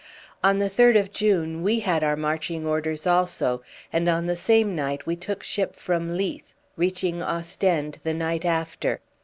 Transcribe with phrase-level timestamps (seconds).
[0.43, 3.61] On the third of June we had our marching orders also,
[3.93, 8.99] and on the same night we took ship from Leith, reaching Ostend the night after.